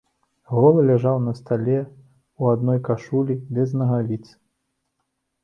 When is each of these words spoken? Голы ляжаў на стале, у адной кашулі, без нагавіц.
Голы 0.53 0.85
ляжаў 0.87 1.19
на 1.25 1.33
стале, 1.39 1.75
у 2.41 2.49
адной 2.53 2.81
кашулі, 2.89 3.35
без 3.59 3.77
нагавіц. 3.83 4.21